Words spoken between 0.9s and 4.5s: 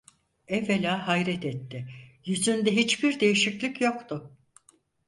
hayret etti; yüzünde hiçbir değişiklik yoktu.